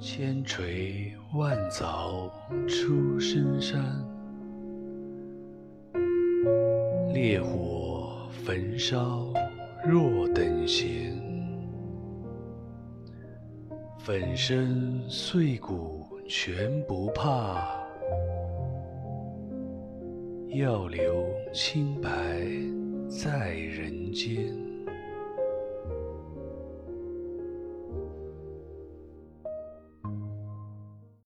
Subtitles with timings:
[0.00, 2.30] 千锤万凿
[2.68, 3.82] 出深山
[7.12, 9.26] 烈火焚烧
[9.84, 11.20] 若等闲
[13.98, 17.68] 粉身碎骨全不怕
[20.50, 22.10] 要留清白
[23.08, 24.67] 在人间。